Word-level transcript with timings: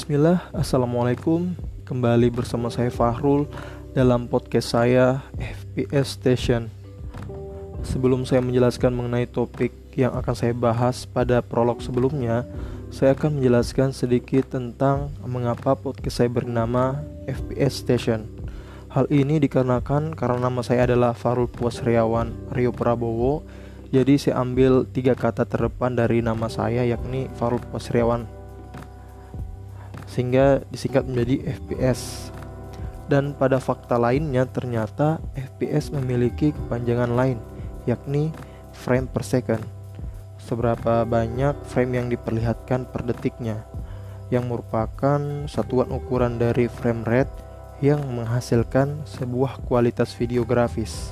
Bismillah, 0.00 0.48
Assalamualaikum. 0.56 1.52
Kembali 1.84 2.32
bersama 2.32 2.72
saya 2.72 2.88
Fahrul 2.88 3.44
dalam 3.92 4.32
podcast 4.32 4.72
saya 4.72 5.20
FPS 5.36 6.16
Station. 6.16 6.72
Sebelum 7.84 8.24
saya 8.24 8.40
menjelaskan 8.40 8.96
mengenai 8.96 9.28
topik 9.28 9.76
yang 10.00 10.16
akan 10.16 10.32
saya 10.32 10.56
bahas 10.56 11.04
pada 11.04 11.44
prolog 11.44 11.84
sebelumnya 11.84 12.48
Saya 12.88 13.12
akan 13.12 13.44
menjelaskan 13.44 13.92
sedikit 13.92 14.56
tentang 14.56 15.12
mengapa 15.20 15.76
podcast 15.76 16.24
saya 16.24 16.32
bernama 16.32 17.04
FPS 17.28 17.84
Station. 17.84 18.24
Hal 18.88 19.04
ini 19.12 19.36
dikarenakan 19.36 20.16
karena 20.16 20.48
nama 20.48 20.64
saya 20.64 20.88
adalah 20.88 21.12
Farul 21.12 21.52
Puasriawan 21.52 22.56
Rio 22.56 22.72
Prabowo. 22.72 23.44
Jadi 23.92 24.16
saya 24.16 24.40
ambil 24.40 24.88
tiga 24.88 25.12
kata 25.12 25.44
terdepan 25.44 25.92
dari 25.92 26.24
nama 26.24 26.48
saya 26.48 26.88
yakni 26.88 27.28
Farul 27.36 27.60
Puasriawan 27.68 28.39
sehingga 30.10 30.66
disingkat 30.74 31.06
menjadi 31.06 31.54
FPS. 31.54 32.34
Dan 33.06 33.34
pada 33.34 33.58
fakta 33.62 33.98
lainnya 33.98 34.46
ternyata 34.46 35.22
FPS 35.34 35.90
memiliki 35.94 36.50
kepanjangan 36.54 37.10
lain 37.14 37.38
yakni 37.86 38.34
frame 38.74 39.06
per 39.06 39.22
second. 39.22 39.62
Seberapa 40.38 41.06
banyak 41.06 41.54
frame 41.66 42.02
yang 42.02 42.06
diperlihatkan 42.10 42.90
per 42.90 43.06
detiknya 43.06 43.66
yang 44.30 44.46
merupakan 44.46 45.18
satuan 45.50 45.90
ukuran 45.90 46.38
dari 46.38 46.70
frame 46.70 47.02
rate 47.02 47.34
yang 47.82 47.98
menghasilkan 48.14 49.02
sebuah 49.04 49.58
kualitas 49.66 50.14
video 50.14 50.46
grafis. 50.46 51.10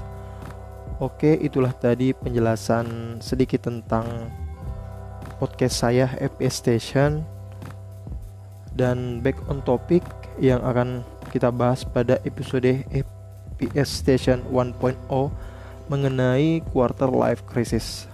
Oke, 1.02 1.34
itulah 1.38 1.74
tadi 1.74 2.14
penjelasan 2.14 3.18
sedikit 3.22 3.66
tentang 3.66 4.06
podcast 5.38 5.82
saya 5.86 6.10
FPS 6.18 6.54
Station 6.62 7.37
dan 8.78 9.18
back 9.18 9.34
on 9.50 9.58
topic 9.66 10.06
yang 10.38 10.62
akan 10.62 11.02
kita 11.34 11.50
bahas 11.50 11.82
pada 11.82 12.22
episode 12.22 12.86
FPS 12.94 13.90
Station 13.90 14.46
1.0 14.54 14.78
mengenai 15.90 16.62
quarter 16.70 17.10
life 17.10 17.42
crisis. 17.42 18.06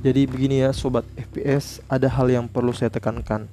Jadi 0.00 0.24
begini 0.24 0.64
ya 0.64 0.72
sobat 0.72 1.04
FPS, 1.16 1.84
ada 1.92 2.08
hal 2.08 2.32
yang 2.32 2.48
perlu 2.48 2.72
saya 2.72 2.88
tekankan 2.88 3.48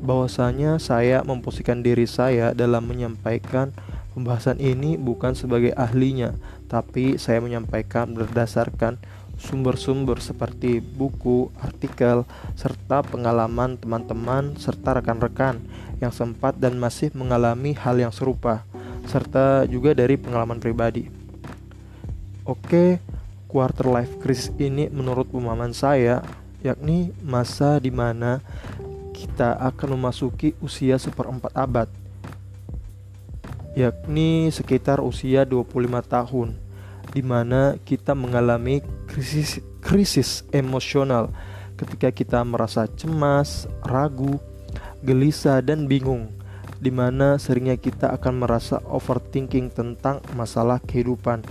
bahwasanya 0.00 0.80
saya 0.80 1.20
memposisikan 1.20 1.84
diri 1.84 2.08
saya 2.08 2.56
dalam 2.56 2.88
menyampaikan 2.88 3.72
pembahasan 4.16 4.56
ini 4.56 4.96
bukan 4.96 5.36
sebagai 5.36 5.76
ahlinya, 5.76 6.36
tapi 6.72 7.20
saya 7.20 7.44
menyampaikan 7.44 8.16
berdasarkan 8.16 8.96
sumber-sumber 9.40 10.20
seperti 10.20 10.84
buku, 10.84 11.48
artikel, 11.56 12.28
serta 12.52 13.00
pengalaman 13.00 13.80
teman-teman 13.80 14.60
serta 14.60 15.00
rekan-rekan 15.00 15.56
yang 15.98 16.12
sempat 16.12 16.60
dan 16.60 16.76
masih 16.76 17.08
mengalami 17.16 17.72
hal 17.72 17.96
yang 17.96 18.12
serupa, 18.12 18.68
serta 19.08 19.64
juga 19.64 19.96
dari 19.96 20.20
pengalaman 20.20 20.60
pribadi. 20.60 21.08
Oke, 22.44 23.00
quarter 23.48 23.88
life 23.88 24.20
crisis 24.20 24.52
ini 24.60 24.92
menurut 24.92 25.26
pemahaman 25.32 25.72
saya 25.72 26.20
yakni 26.60 27.16
masa 27.24 27.80
di 27.80 27.88
mana 27.88 28.44
kita 29.16 29.56
akan 29.56 29.96
memasuki 29.96 30.52
usia 30.60 31.00
seperempat 31.00 31.52
abad 31.56 31.88
yakni 33.74 34.50
sekitar 34.50 34.98
usia 35.00 35.46
25 35.46 35.72
tahun 36.04 36.48
di 37.10 37.22
mana 37.22 37.74
kita 37.82 38.14
mengalami 38.14 38.82
krisis 39.10 39.58
krisis 39.82 40.46
emosional 40.54 41.34
ketika 41.74 42.12
kita 42.12 42.38
merasa 42.44 42.86
cemas, 42.86 43.66
ragu, 43.82 44.36
gelisah 45.00 45.64
dan 45.64 45.88
bingung 45.88 46.28
di 46.80 46.88
mana 46.88 47.36
seringnya 47.36 47.76
kita 47.76 48.08
akan 48.16 48.40
merasa 48.40 48.80
overthinking 48.88 49.68
tentang 49.68 50.24
masalah 50.32 50.80
kehidupan. 50.80 51.44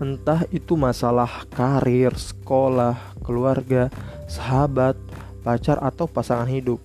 Entah 0.00 0.48
itu 0.48 0.78
masalah 0.78 1.44
karir, 1.52 2.14
sekolah, 2.16 2.96
keluarga, 3.20 3.92
sahabat, 4.30 4.96
pacar 5.44 5.76
atau 5.84 6.08
pasangan 6.08 6.48
hidup. 6.48 6.80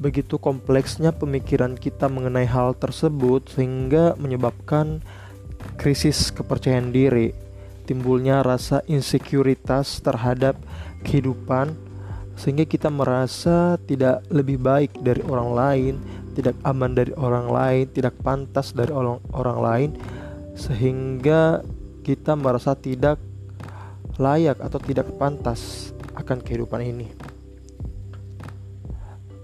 Begitu 0.00 0.36
kompleksnya 0.36 1.12
pemikiran 1.12 1.76
kita 1.76 2.08
mengenai 2.08 2.46
hal 2.48 2.76
tersebut 2.76 3.48
sehingga 3.52 4.14
menyebabkan 4.20 5.02
krisis 5.86 6.34
kepercayaan 6.34 6.90
diri, 6.90 7.30
timbulnya 7.86 8.42
rasa 8.42 8.82
insekuritas 8.90 10.02
terhadap 10.02 10.58
kehidupan 11.06 11.78
sehingga 12.34 12.66
kita 12.66 12.90
merasa 12.90 13.78
tidak 13.86 14.26
lebih 14.26 14.58
baik 14.58 14.98
dari 14.98 15.22
orang 15.22 15.50
lain, 15.54 15.94
tidak 16.34 16.58
aman 16.66 16.90
dari 16.90 17.14
orang 17.14 17.46
lain, 17.46 17.86
tidak 17.94 18.18
pantas 18.18 18.74
dari 18.74 18.90
orang 18.90 19.22
orang 19.30 19.58
lain 19.62 19.90
sehingga 20.58 21.62
kita 22.02 22.34
merasa 22.34 22.74
tidak 22.74 23.22
layak 24.18 24.58
atau 24.58 24.82
tidak 24.82 25.06
pantas 25.22 25.94
akan 26.18 26.42
kehidupan 26.42 26.82
ini. 26.82 27.06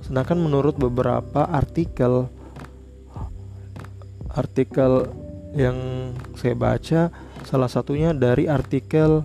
Sedangkan 0.03 0.43
menurut 0.43 0.75
beberapa 0.75 1.47
artikel 1.47 2.27
artikel 4.35 5.23
yang 5.53 5.77
saya 6.37 6.57
baca 6.57 7.01
salah 7.45 7.69
satunya 7.69 8.17
dari 8.17 8.49
artikel 8.49 9.25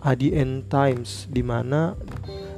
ADN 0.00 0.68
Times 0.68 1.28
di 1.28 1.40
mana 1.40 1.96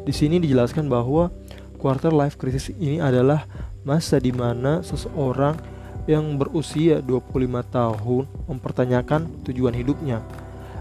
di 0.06 0.14
sini 0.14 0.38
dijelaskan 0.38 0.86
bahwa 0.86 1.30
quarter 1.78 2.14
life 2.14 2.38
crisis 2.38 2.70
ini 2.74 3.02
adalah 3.02 3.46
masa 3.86 4.18
di 4.18 4.34
mana 4.34 4.82
seseorang 4.82 5.54
yang 6.06 6.38
berusia 6.38 7.02
25 7.02 7.30
tahun 7.66 8.24
mempertanyakan 8.46 9.26
tujuan 9.46 9.74
hidupnya. 9.74 10.22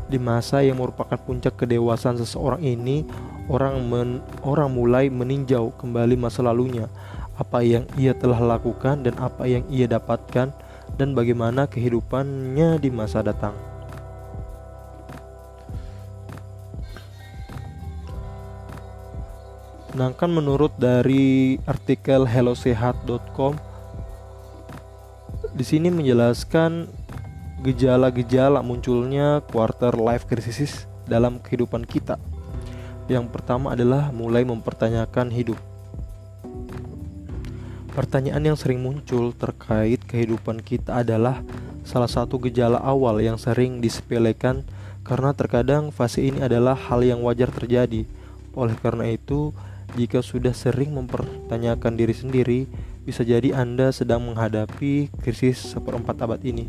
Di 0.06 0.22
masa 0.22 0.62
yang 0.62 0.78
merupakan 0.78 1.18
puncak 1.18 1.58
kedewasaan 1.58 2.22
seseorang 2.22 2.62
ini, 2.62 3.02
orang 3.50 3.82
men, 3.90 4.10
orang 4.46 4.70
mulai 4.70 5.10
meninjau 5.10 5.74
kembali 5.82 6.14
masa 6.14 6.46
lalunya 6.46 6.86
apa 7.36 7.60
yang 7.64 7.84
ia 8.00 8.16
telah 8.16 8.40
lakukan 8.40 9.04
dan 9.04 9.16
apa 9.20 9.44
yang 9.48 9.64
ia 9.68 9.88
dapatkan 9.88 10.56
dan 10.96 11.10
bagaimana 11.12 11.68
kehidupannya 11.68 12.80
di 12.80 12.90
masa 12.94 13.20
datang. 13.20 13.56
Sedangkan 19.96 20.28
menurut 20.28 20.76
dari 20.76 21.56
artikel 21.64 22.28
hellosehat.com 22.28 23.56
di 25.56 25.64
sini 25.64 25.88
menjelaskan 25.88 26.92
gejala-gejala 27.64 28.60
munculnya 28.60 29.40
quarter 29.48 29.96
life 29.96 30.28
crisis 30.28 30.84
dalam 31.08 31.40
kehidupan 31.40 31.88
kita. 31.88 32.20
Yang 33.08 33.32
pertama 33.32 33.72
adalah 33.72 34.12
mulai 34.12 34.44
mempertanyakan 34.44 35.32
hidup. 35.32 35.75
Pertanyaan 37.96 38.44
yang 38.44 38.60
sering 38.60 38.84
muncul 38.84 39.32
terkait 39.32 40.04
kehidupan 40.04 40.60
kita 40.60 41.00
adalah 41.00 41.40
salah 41.88 42.12
satu 42.12 42.36
gejala 42.44 42.76
awal 42.84 43.24
yang 43.24 43.40
sering 43.40 43.80
disepelekan 43.80 44.68
karena 45.08 45.32
terkadang 45.32 45.96
fase 45.96 46.28
ini 46.28 46.44
adalah 46.44 46.76
hal 46.76 47.00
yang 47.08 47.24
wajar 47.24 47.48
terjadi. 47.56 48.04
Oleh 48.52 48.76
karena 48.84 49.08
itu, 49.08 49.56
jika 49.96 50.20
sudah 50.20 50.52
sering 50.52 50.92
mempertanyakan 50.92 51.96
diri 51.96 52.12
sendiri, 52.12 52.60
bisa 53.08 53.24
jadi 53.24 53.56
Anda 53.56 53.96
sedang 53.96 54.28
menghadapi 54.28 55.16
krisis 55.24 55.64
seperempat 55.64 56.20
abad 56.20 56.44
ini. 56.44 56.68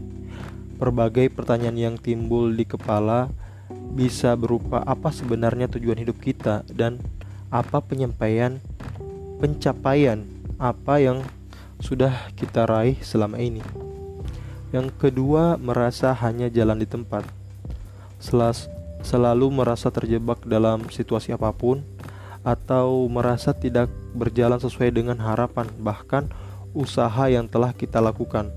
Berbagai 0.78 1.34
pertanyaan 1.34 1.74
yang 1.74 1.96
timbul 1.98 2.54
di 2.54 2.62
kepala 2.62 3.34
bisa 3.98 4.38
berupa 4.38 4.78
apa 4.86 5.10
sebenarnya 5.10 5.66
tujuan 5.74 5.98
hidup 5.98 6.22
kita 6.22 6.62
dan 6.70 7.02
apa 7.50 7.82
penyampaian 7.82 8.62
pencapaian 9.42 10.35
apa 10.56 11.00
yang 11.00 11.20
sudah 11.80 12.32
kita 12.36 12.64
raih 12.64 12.96
selama 13.04 13.36
ini. 13.36 13.60
Yang 14.72 14.96
kedua, 14.98 15.60
merasa 15.60 16.12
hanya 16.16 16.50
jalan 16.50 16.80
di 16.80 16.88
tempat. 16.88 17.24
Selas, 18.18 18.66
selalu 19.04 19.52
merasa 19.52 19.92
terjebak 19.92 20.42
dalam 20.48 20.88
situasi 20.88 21.30
apa 21.30 21.52
pun 21.52 21.84
atau 22.42 23.06
merasa 23.10 23.50
tidak 23.54 23.90
berjalan 24.14 24.58
sesuai 24.58 24.94
dengan 24.94 25.18
harapan 25.18 25.66
bahkan 25.82 26.30
usaha 26.74 27.26
yang 27.30 27.46
telah 27.46 27.70
kita 27.74 28.02
lakukan. 28.02 28.50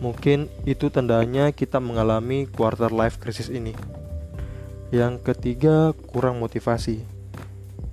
Mungkin 0.00 0.48
itu 0.64 0.88
tandanya 0.88 1.52
kita 1.52 1.76
mengalami 1.76 2.48
quarter 2.48 2.88
life 2.88 3.20
crisis 3.20 3.52
ini. 3.52 3.76
Yang 4.90 5.22
ketiga, 5.22 5.92
kurang 6.08 6.40
motivasi. 6.40 7.19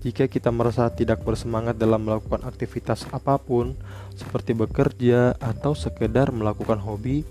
Jika 0.08 0.32
kita 0.32 0.56
merasa 0.56 0.88
tidak 0.88 1.20
bersemangat 1.28 1.76
dalam 1.76 2.08
melakukan 2.08 2.48
aktivitas 2.48 3.04
apa 3.12 3.36
pun, 3.36 3.76
seperti 4.16 4.56
bekerja 4.56 5.36
atau 5.36 5.76
sekedar 5.76 6.32
melakukan 6.32 6.80
hobi, 6.80 7.28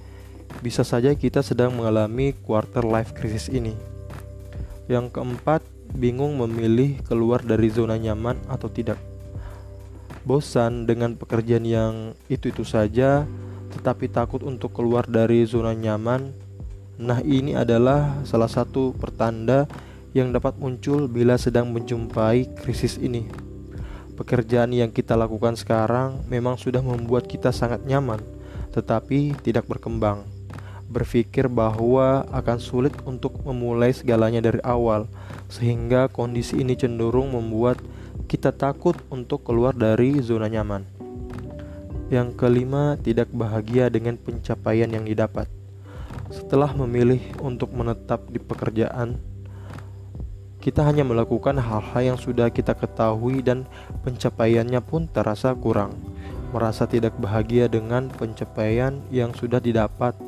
bisa 0.60 0.84
saja 0.84 1.08
kita 1.16 1.40
sedang 1.40 1.72
mengalami 1.72 2.36
quarter 2.44 2.84
life 2.84 3.16
crisis 3.16 3.48
ini. 3.48 3.72
Yang 4.92 5.08
keempat, 5.08 5.64
bingung 5.96 6.36
memilih 6.36 7.00
keluar 7.08 7.40
dari 7.40 7.72
zona 7.72 7.96
nyaman 7.96 8.36
atau 8.44 8.68
tidak. 8.68 9.00
Bosan 10.28 10.84
dengan 10.84 11.16
pekerjaan 11.16 11.64
yang 11.64 12.12
itu-itu 12.28 12.68
saja, 12.68 13.24
tetapi 13.72 14.12
takut 14.12 14.44
untuk 14.44 14.76
keluar 14.76 15.08
dari 15.08 15.48
zona 15.48 15.72
nyaman. 15.72 16.28
Nah, 17.00 17.24
ini 17.24 17.56
adalah 17.56 18.20
salah 18.28 18.52
satu 18.52 18.92
pertanda 18.92 19.64
yang 20.16 20.32
dapat 20.32 20.56
muncul 20.56 21.12
bila 21.12 21.36
sedang 21.36 21.68
menjumpai 21.76 22.56
krisis 22.56 22.96
ini. 22.96 23.28
Pekerjaan 24.16 24.72
yang 24.72 24.88
kita 24.88 25.12
lakukan 25.12 25.60
sekarang 25.60 26.24
memang 26.32 26.56
sudah 26.56 26.80
membuat 26.80 27.28
kita 27.28 27.52
sangat 27.52 27.84
nyaman, 27.84 28.24
tetapi 28.72 29.36
tidak 29.44 29.68
berkembang 29.68 30.24
berpikir 30.86 31.50
bahwa 31.50 32.24
akan 32.30 32.58
sulit 32.62 32.94
untuk 33.04 33.42
memulai 33.42 33.90
segalanya 33.90 34.38
dari 34.38 34.62
awal, 34.62 35.10
sehingga 35.50 36.06
kondisi 36.08 36.62
ini 36.62 36.78
cenderung 36.78 37.34
membuat 37.34 37.82
kita 38.30 38.54
takut 38.54 38.94
untuk 39.10 39.42
keluar 39.44 39.74
dari 39.74 40.18
zona 40.22 40.46
nyaman. 40.46 40.86
Yang 42.06 42.38
kelima, 42.38 42.94
tidak 43.02 43.34
bahagia 43.34 43.90
dengan 43.90 44.14
pencapaian 44.14 44.86
yang 44.86 45.02
didapat. 45.02 45.50
Setelah 46.30 46.70
memilih 46.70 47.20
untuk 47.42 47.74
menetap 47.74 48.30
di 48.30 48.38
pekerjaan, 48.38 49.18
kita 50.66 50.82
hanya 50.82 51.06
melakukan 51.06 51.62
hal-hal 51.62 52.02
yang 52.02 52.18
sudah 52.18 52.50
kita 52.50 52.74
ketahui 52.74 53.38
dan 53.38 53.70
pencapaiannya 54.02 54.82
pun 54.82 55.06
terasa 55.06 55.54
kurang. 55.54 55.94
Merasa 56.50 56.90
tidak 56.90 57.14
bahagia 57.22 57.70
dengan 57.70 58.10
pencapaian 58.10 58.98
yang 59.14 59.30
sudah 59.30 59.62
didapat 59.62 60.18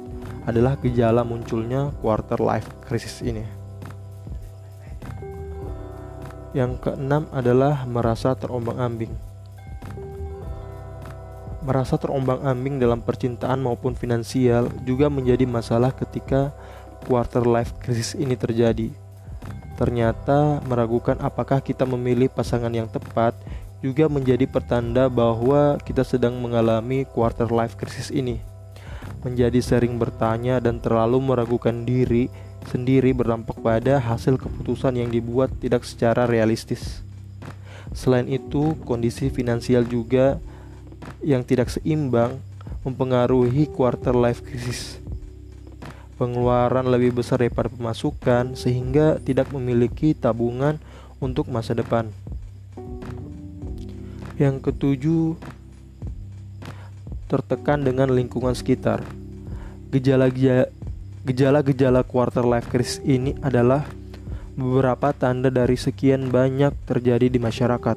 adalah 0.47 0.79
gejala 0.79 1.27
munculnya 1.27 1.91
quarter 1.99 2.39
life 2.39 2.71
crisis 2.87 3.19
ini. 3.19 3.43
Yang 6.55 6.87
keenam 6.87 7.27
adalah 7.35 7.83
merasa 7.91 8.39
terombang-ambing. 8.39 9.11
Merasa 11.67 11.99
terombang-ambing 11.99 12.79
dalam 12.79 13.03
percintaan 13.03 13.59
maupun 13.59 13.99
finansial 13.99 14.71
juga 14.87 15.11
menjadi 15.11 15.51
masalah 15.51 15.91
ketika 15.91 16.55
quarter 17.11 17.43
life 17.43 17.75
crisis 17.83 18.15
ini 18.15 18.39
terjadi. 18.39 19.08
Ternyata 19.79 20.59
meragukan 20.67 21.15
apakah 21.23 21.63
kita 21.63 21.87
memilih 21.87 22.27
pasangan 22.27 22.75
yang 22.75 22.91
tepat 22.91 23.39
juga 23.79 24.11
menjadi 24.11 24.51
pertanda 24.51 25.07
bahwa 25.07 25.79
kita 25.87 26.03
sedang 26.03 26.35
mengalami 26.43 27.07
quarter 27.07 27.47
life 27.47 27.79
crisis 27.79 28.11
ini 28.11 28.43
menjadi 29.23 29.59
sering 29.59 29.99
bertanya 29.99 30.63
dan 30.63 30.79
terlalu 30.79 31.19
meragukan 31.19 31.83
diri 31.83 32.31
sendiri 32.69 33.15
berdampak 33.15 33.59
pada 33.59 33.99
hasil 33.99 34.39
keputusan 34.39 34.99
yang 34.99 35.11
dibuat 35.11 35.51
tidak 35.59 35.83
secara 35.87 36.29
realistis. 36.29 37.03
Selain 37.97 38.29
itu, 38.29 38.77
kondisi 38.85 39.33
finansial 39.33 39.83
juga 39.89 40.37
yang 41.25 41.41
tidak 41.43 41.73
seimbang 41.73 42.37
mempengaruhi 42.85 43.67
quarter 43.73 44.13
life 44.13 44.45
crisis. 44.45 45.01
Pengeluaran 46.19 46.91
lebih 46.91 47.15
besar 47.23 47.39
daripada 47.39 47.71
pemasukan 47.71 48.59
sehingga 48.59 49.23
tidak 49.23 49.55
memiliki 49.55 50.19
tabungan 50.19 50.83
untuk 51.23 51.47
masa 51.47 51.79
depan. 51.79 52.11
Yang 54.35 54.71
ketujuh, 54.71 55.39
tertekan 57.31 57.87
dengan 57.87 58.11
lingkungan 58.11 58.59
sekitar. 58.59 59.07
Gejala-gejala 61.25 62.03
quarter 62.03 62.43
life 62.43 62.67
crisis 62.67 62.99
ini 63.07 63.39
adalah 63.39 63.87
beberapa 64.59 65.15
tanda 65.15 65.55
dari 65.55 65.79
sekian 65.79 66.35
banyak 66.35 66.75
terjadi 66.83 67.31
di 67.31 67.39
masyarakat. 67.39 67.95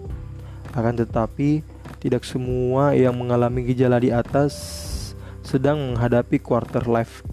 Akan 0.78 0.94
tetapi, 0.94 1.66
tidak 1.98 2.22
semua 2.22 2.94
yang 2.94 3.18
mengalami 3.18 3.66
gejala 3.66 3.98
di 3.98 4.14
atas 4.14 4.54
sedang 5.42 5.98
menghadapi 5.98 6.38
quarter 6.38 6.86
life 6.86 7.26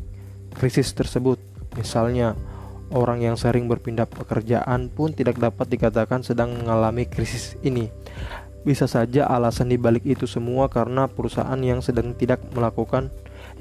crisis 0.58 0.90
tersebut. 0.90 1.38
Misalnya, 1.78 2.34
orang 2.90 3.22
yang 3.22 3.38
sering 3.38 3.70
berpindah 3.70 4.10
pekerjaan 4.10 4.90
pun 4.90 5.14
tidak 5.14 5.38
dapat 5.38 5.70
dikatakan 5.70 6.26
sedang 6.26 6.58
mengalami 6.58 7.06
krisis 7.06 7.54
ini. 7.62 7.94
Bisa 8.66 8.90
saja 8.90 9.30
alasan 9.30 9.70
dibalik 9.70 10.02
itu 10.02 10.26
semua 10.26 10.66
karena 10.66 11.06
perusahaan 11.06 11.56
yang 11.62 11.78
sedang 11.78 12.12
tidak 12.18 12.42
melakukan 12.50 13.08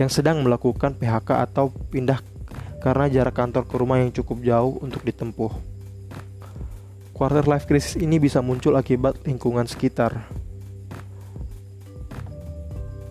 yang 0.01 0.09
sedang 0.09 0.41
melakukan 0.41 0.93
PHK 0.97 1.29
atau 1.49 1.69
pindah 1.69 2.21
karena 2.81 3.09
jarak 3.09 3.33
kantor 3.33 3.65
ke 3.65 3.75
rumah 3.77 3.97
yang 4.01 4.13
cukup 4.13 4.41
jauh 4.45 4.77
untuk 4.81 5.01
ditempuh. 5.05 5.53
Quarter 7.17 7.49
life 7.49 7.65
crisis 7.65 7.97
ini 7.97 8.21
bisa 8.21 8.45
muncul 8.45 8.77
akibat 8.77 9.25
lingkungan 9.25 9.65
sekitar. 9.65 10.29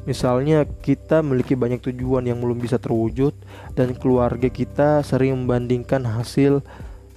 Misalnya 0.07 0.63
kita 0.65 1.21
memiliki 1.21 1.59
banyak 1.59 1.83
tujuan 1.91 2.31
yang 2.31 2.39
belum 2.39 2.63
bisa 2.63 2.79
terwujud 2.79 3.35
dan 3.75 3.93
keluarga 3.99 4.47
kita 4.47 5.03
sering 5.03 5.35
membandingkan 5.35 6.07
hasil 6.07 6.63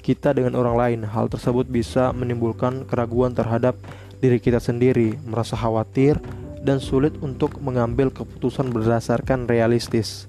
kita 0.01 0.33
dengan 0.33 0.57
orang 0.57 0.75
lain. 0.75 1.00
Hal 1.06 1.30
tersebut 1.30 1.69
bisa 1.69 2.09
menimbulkan 2.18 2.89
keraguan 2.89 3.38
terhadap 3.38 3.77
diri 4.18 4.41
kita 4.41 4.57
sendiri, 4.57 5.15
merasa 5.21 5.53
khawatir, 5.53 6.18
dan 6.65 6.81
sulit 6.81 7.13
untuk 7.21 7.62
mengambil 7.62 8.09
keputusan 8.09 8.74
berdasarkan 8.74 9.45
realistis. 9.45 10.25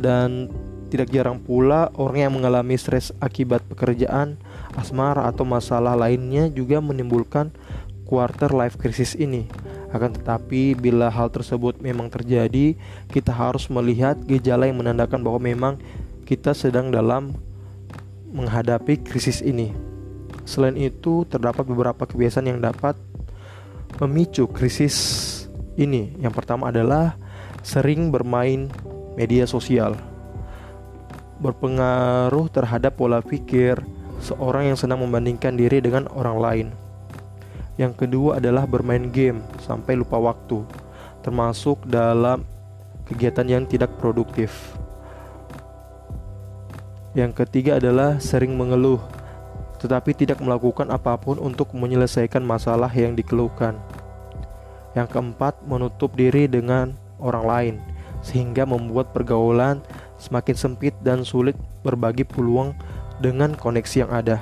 Dan 0.00 0.48
tidak 0.88 1.12
jarang 1.12 1.42
pula 1.42 1.92
orang 1.98 2.24
yang 2.24 2.32
mengalami 2.34 2.78
stres 2.78 3.12
akibat 3.20 3.60
pekerjaan, 3.68 4.40
asmara 4.74 5.28
atau 5.28 5.44
masalah 5.44 5.92
lainnya 5.92 6.48
juga 6.48 6.80
menimbulkan 6.80 7.52
quarter 8.06 8.54
life 8.54 8.78
crisis 8.78 9.12
ini. 9.18 9.50
Akan 9.94 10.10
tetapi 10.10 10.74
bila 10.74 11.06
hal 11.06 11.30
tersebut 11.30 11.78
memang 11.78 12.10
terjadi, 12.10 12.74
kita 13.10 13.30
harus 13.30 13.70
melihat 13.70 14.18
gejala 14.26 14.66
yang 14.66 14.82
menandakan 14.82 15.22
bahwa 15.22 15.38
memang 15.38 15.74
kita 16.26 16.52
sedang 16.52 16.90
dalam 16.90 17.38
menghadapi 18.34 18.98
krisis 19.06 19.40
ini. 19.40 19.70
Selain 20.42 20.74
itu, 20.74 21.22
terdapat 21.26 21.66
beberapa 21.66 22.06
kebiasaan 22.06 22.50
yang 22.50 22.60
dapat 22.62 22.98
memicu 24.02 24.50
krisis 24.50 24.96
ini. 25.78 26.14
Yang 26.18 26.34
pertama 26.42 26.70
adalah 26.74 27.14
sering 27.62 28.10
bermain 28.10 28.70
media 29.14 29.46
sosial. 29.46 29.94
Berpengaruh 31.42 32.48
terhadap 32.50 32.96
pola 32.96 33.20
pikir 33.20 33.80
seorang 34.22 34.72
yang 34.72 34.78
senang 34.78 35.02
membandingkan 35.02 35.54
diri 35.54 35.82
dengan 35.82 36.08
orang 36.12 36.38
lain. 36.38 36.68
Yang 37.76 38.04
kedua 38.04 38.40
adalah 38.40 38.64
bermain 38.64 39.12
game 39.12 39.44
sampai 39.60 40.00
lupa 40.00 40.16
waktu, 40.16 40.64
termasuk 41.20 41.84
dalam 41.84 42.44
kegiatan 43.04 43.44
yang 43.44 43.64
tidak 43.68 43.92
produktif. 44.00 44.52
Yang 47.12 47.44
ketiga 47.44 47.80
adalah 47.80 48.20
sering 48.20 48.56
mengeluh 48.56 49.00
tetapi 49.76 50.16
tidak 50.16 50.40
melakukan 50.40 50.88
apa 50.88 51.14
pun 51.20 51.36
untuk 51.36 51.72
menyelesaikan 51.76 52.42
masalah 52.42 52.88
yang 52.90 53.12
dikeluhkan. 53.12 53.76
Yang 54.96 55.08
keempat, 55.12 55.60
menutup 55.68 56.16
diri 56.16 56.48
dengan 56.48 56.96
orang 57.20 57.44
lain, 57.44 57.74
sehingga 58.24 58.64
membuat 58.64 59.12
pergaulan 59.12 59.84
semakin 60.16 60.56
sempit 60.56 60.96
dan 61.04 61.22
sulit 61.22 61.54
berbagi 61.84 62.24
peluang 62.24 62.72
dengan 63.20 63.52
koneksi 63.52 64.08
yang 64.08 64.12
ada. 64.12 64.40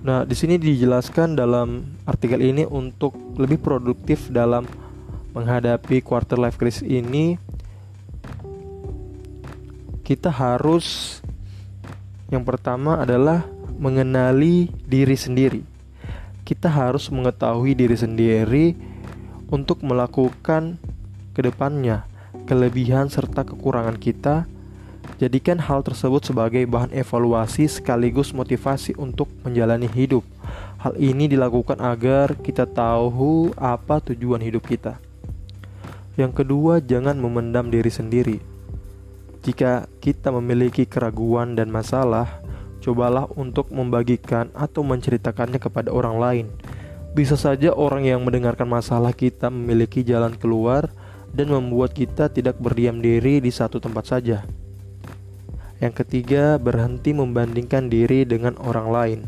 Nah, 0.00 0.24
di 0.24 0.32
sini 0.32 0.56
dijelaskan 0.56 1.36
dalam 1.36 1.84
artikel 2.08 2.40
ini 2.40 2.64
untuk 2.64 3.12
lebih 3.36 3.60
produktif 3.60 4.32
dalam 4.32 4.64
menghadapi 5.36 6.00
quarter 6.00 6.40
life 6.40 6.56
crisis 6.56 6.82
ini 6.82 7.36
kita 10.02 10.32
harus 10.32 11.20
yang 12.32 12.42
pertama 12.42 12.98
adalah 12.98 13.46
mengenali 13.78 14.72
diri 14.88 15.14
sendiri. 15.14 15.62
Kita 16.42 16.66
harus 16.66 17.06
mengetahui 17.14 17.78
diri 17.78 17.94
sendiri 17.94 18.74
untuk 19.54 19.86
melakukan 19.86 20.82
ke 21.30 21.40
depannya 21.46 22.10
kelebihan 22.50 23.06
serta 23.06 23.46
kekurangan 23.46 23.98
kita. 24.02 24.50
Jadikan 25.20 25.60
hal 25.60 25.84
tersebut 25.84 26.24
sebagai 26.24 26.64
bahan 26.64 26.96
evaluasi 26.96 27.68
sekaligus 27.68 28.32
motivasi 28.32 28.96
untuk 28.96 29.28
menjalani 29.44 29.84
hidup. 29.84 30.24
Hal 30.80 30.96
ini 30.96 31.28
dilakukan 31.28 31.76
agar 31.76 32.40
kita 32.40 32.64
tahu 32.64 33.52
apa 33.60 34.00
tujuan 34.00 34.40
hidup 34.40 34.64
kita. 34.64 34.96
Yang 36.16 36.40
kedua, 36.40 36.80
jangan 36.80 37.20
memendam 37.20 37.68
diri 37.68 37.92
sendiri. 37.92 38.40
Jika 39.40 39.88
kita 40.00 40.32
memiliki 40.32 40.84
keraguan 40.84 41.56
dan 41.56 41.68
masalah, 41.68 42.40
cobalah 42.80 43.28
untuk 43.36 43.68
membagikan 43.72 44.48
atau 44.56 44.80
menceritakannya 44.84 45.60
kepada 45.60 45.92
orang 45.92 46.16
lain. 46.16 46.46
Bisa 47.12 47.36
saja 47.36 47.76
orang 47.76 48.08
yang 48.08 48.24
mendengarkan 48.24 48.68
masalah 48.68 49.12
kita 49.12 49.52
memiliki 49.52 50.00
jalan 50.00 50.32
keluar 50.36 50.88
dan 51.32 51.52
membuat 51.52 51.92
kita 51.92 52.32
tidak 52.32 52.56
berdiam 52.56 53.00
diri 53.04 53.40
di 53.40 53.52
satu 53.52 53.80
tempat 53.80 54.04
saja. 54.08 54.44
Yang 55.80 56.04
ketiga, 56.04 56.60
berhenti 56.60 57.16
membandingkan 57.16 57.88
diri 57.88 58.28
dengan 58.28 58.54
orang 58.60 58.88
lain. 58.92 59.20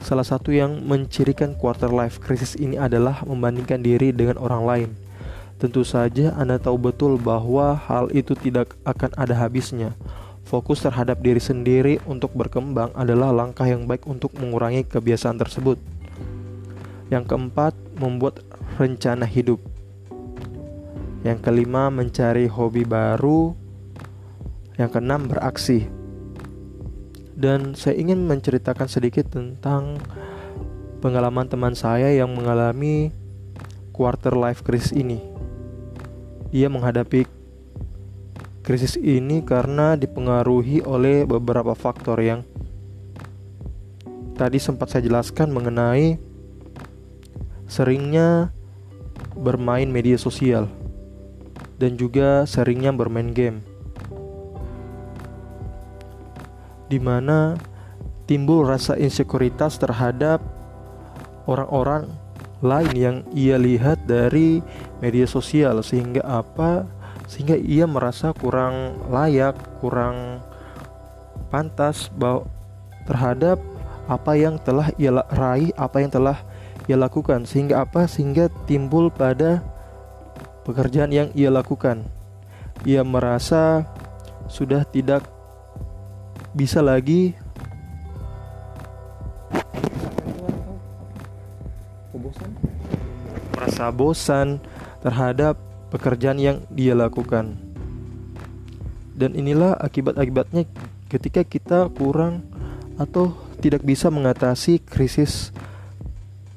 Salah 0.00 0.24
satu 0.24 0.50
yang 0.50 0.82
mencirikan 0.82 1.54
quarter 1.54 1.92
life 1.92 2.18
crisis 2.18 2.56
ini 2.56 2.80
adalah 2.80 3.22
membandingkan 3.28 3.84
diri 3.84 4.10
dengan 4.10 4.40
orang 4.40 4.62
lain. 4.64 4.90
Tentu 5.62 5.86
saja 5.86 6.34
Anda 6.34 6.58
tahu 6.58 6.74
betul 6.74 7.22
bahwa 7.22 7.78
hal 7.78 8.10
itu 8.10 8.34
tidak 8.34 8.74
akan 8.82 9.14
ada 9.14 9.36
habisnya. 9.38 9.94
Fokus 10.42 10.82
terhadap 10.82 11.22
diri 11.22 11.38
sendiri 11.38 12.02
untuk 12.08 12.34
berkembang 12.34 12.90
adalah 12.98 13.30
langkah 13.30 13.62
yang 13.62 13.86
baik 13.86 14.08
untuk 14.10 14.34
mengurangi 14.34 14.82
kebiasaan 14.82 15.38
tersebut. 15.38 15.78
Yang 17.14 17.30
keempat, 17.30 17.78
membuat 17.94 18.42
rencana 18.74 19.22
hidup. 19.22 19.62
Yang 21.22 21.38
kelima, 21.46 21.94
mencari 21.94 22.50
hobi 22.50 22.82
baru. 22.82 23.61
Yang 24.80 24.90
keenam, 24.98 25.28
beraksi. 25.28 25.88
Dan 27.32 27.74
saya 27.74 27.96
ingin 27.96 28.24
menceritakan 28.28 28.88
sedikit 28.88 29.32
tentang 29.32 29.98
pengalaman 31.02 31.50
teman 31.50 31.74
saya 31.74 32.14
yang 32.14 32.30
mengalami 32.30 33.10
quarter 33.90 34.32
life 34.38 34.62
crisis 34.62 34.94
ini. 34.94 35.18
Dia 36.54 36.70
menghadapi 36.70 37.26
krisis 38.62 38.94
ini 38.94 39.42
karena 39.42 39.98
dipengaruhi 39.98 40.86
oleh 40.86 41.26
beberapa 41.26 41.74
faktor 41.74 42.22
yang 42.22 42.46
tadi 44.38 44.62
sempat 44.62 44.94
saya 44.94 45.02
jelaskan 45.02 45.50
mengenai 45.50 46.16
seringnya 47.66 48.54
bermain 49.34 49.90
media 49.90 50.14
sosial 50.14 50.70
dan 51.82 51.98
juga 51.98 52.46
seringnya 52.46 52.94
bermain 52.94 53.34
game. 53.34 53.71
Di 56.92 57.00
mana 57.00 57.56
timbul 58.28 58.68
rasa 58.68 59.00
insekuritas 59.00 59.80
terhadap 59.80 60.44
orang-orang 61.48 62.04
lain 62.60 62.92
yang 62.92 63.16
ia 63.32 63.56
lihat 63.56 64.04
dari 64.04 64.60
media 65.00 65.24
sosial 65.24 65.80
sehingga 65.80 66.20
apa? 66.20 66.84
Sehingga 67.32 67.56
ia 67.56 67.88
merasa 67.88 68.36
kurang 68.36 69.00
layak, 69.08 69.56
kurang 69.80 70.44
pantas 71.48 72.12
bahwa 72.12 72.44
terhadap 73.08 73.56
apa 74.04 74.36
yang 74.36 74.60
telah 74.60 74.92
ia 75.00 75.16
raih, 75.32 75.72
apa 75.80 76.04
yang 76.04 76.12
telah 76.12 76.44
ia 76.84 77.00
lakukan 77.00 77.48
sehingga 77.48 77.88
apa? 77.88 78.04
Sehingga 78.04 78.52
timbul 78.68 79.08
pada 79.08 79.64
pekerjaan 80.68 81.08
yang 81.08 81.32
ia 81.32 81.48
lakukan. 81.48 82.04
Ia 82.84 83.00
merasa 83.00 83.88
sudah 84.44 84.84
tidak 84.84 85.26
bisa 86.52 86.84
lagi 86.84 87.32
merasa 93.56 93.88
bosan 93.94 94.60
terhadap 95.00 95.56
pekerjaan 95.88 96.36
yang 96.36 96.58
dia 96.68 96.92
lakukan. 96.92 97.56
Dan 99.16 99.32
inilah 99.38 99.76
akibat-akibatnya 99.78 100.68
ketika 101.08 101.44
kita 101.44 101.88
kurang 101.94 102.44
atau 102.96 103.32
tidak 103.62 103.86
bisa 103.86 104.10
mengatasi 104.10 104.82
krisis 104.82 105.54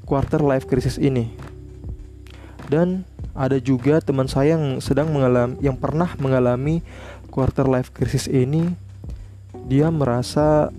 quarter 0.03 0.41
life 0.41 0.65
crisis 0.65 0.97
ini. 0.97 1.29
Dan 2.65 3.05
ada 3.37 3.61
juga 3.61 4.01
teman 4.01 4.25
saya 4.25 4.57
yang 4.57 4.81
sedang 4.81 5.13
mengalami 5.13 5.59
yang 5.61 5.77
pernah 5.77 6.09
mengalami 6.17 6.81
quarter 7.29 7.67
life 7.67 7.91
crisis 7.93 8.25
ini 8.25 8.84
dia 9.65 9.87
merasa 9.87 10.69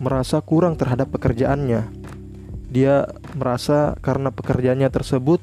merasa 0.00 0.40
kurang 0.44 0.76
terhadap 0.76 1.12
pekerjaannya 1.12 1.88
dia 2.70 3.10
merasa 3.34 3.98
karena 3.98 4.30
pekerjaannya 4.30 4.88
tersebut 4.88 5.42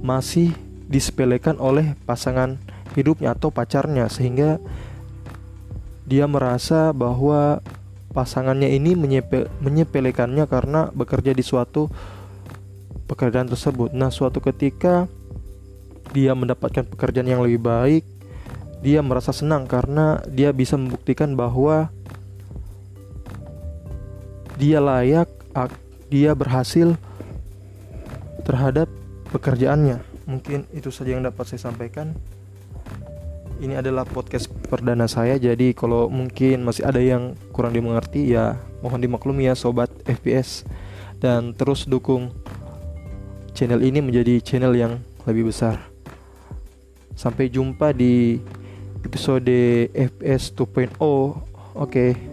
masih 0.00 0.56
disepelekan 0.88 1.60
oleh 1.60 1.94
pasangan 2.08 2.56
hidupnya 2.96 3.36
atau 3.36 3.52
pacarnya 3.52 4.08
sehingga 4.08 4.60
dia 6.08 6.26
merasa 6.26 6.90
bahwa 6.92 7.62
pasangannya 8.12 8.68
ini 8.76 8.92
menyepe, 8.92 9.48
menyepelekannya 9.64 10.44
karena 10.44 10.92
bekerja 10.92 11.32
di 11.32 11.40
suatu 11.40 11.88
pekerjaan 13.08 13.48
tersebut. 13.48 13.96
Nah, 13.96 14.12
suatu 14.12 14.44
ketika 14.44 15.08
dia 16.12 16.36
mendapatkan 16.36 16.84
pekerjaan 16.84 17.28
yang 17.28 17.40
lebih 17.40 17.64
baik, 17.64 18.04
dia 18.82 18.98
merasa 19.00 19.30
senang 19.30 19.70
karena 19.70 20.18
dia 20.26 20.50
bisa 20.50 20.74
membuktikan 20.74 21.38
bahwa 21.38 21.88
dia 24.58 24.82
layak, 24.82 25.30
dia 26.10 26.34
berhasil 26.34 26.98
terhadap 28.42 28.90
pekerjaannya. 29.30 30.02
Mungkin 30.26 30.66
itu 30.74 30.90
saja 30.90 31.14
yang 31.14 31.22
dapat 31.22 31.46
saya 31.46 31.70
sampaikan. 31.70 32.14
Ini 33.62 33.78
adalah 33.78 34.02
podcast 34.02 34.50
perdana 34.66 35.06
saya, 35.06 35.38
jadi 35.38 35.70
kalau 35.70 36.10
mungkin 36.10 36.66
masih 36.66 36.82
ada 36.82 36.98
yang 36.98 37.38
kurang 37.54 37.70
dimengerti 37.70 38.34
ya 38.34 38.58
mohon 38.82 38.98
dimaklumi 38.98 39.46
ya 39.46 39.54
sobat 39.54 39.86
FPS 40.02 40.66
dan 41.22 41.54
terus 41.54 41.86
dukung 41.86 42.34
channel 43.54 43.78
ini 43.78 44.02
menjadi 44.02 44.42
channel 44.42 44.74
yang 44.74 44.98
lebih 45.22 45.54
besar. 45.54 45.78
Sampai 47.14 47.46
jumpa 47.46 47.94
di 47.94 48.42
episode 49.04 49.90
FPS 49.94 50.52
2.0. 50.54 50.98
Oke. 50.98 51.40
Okay. 51.74 52.31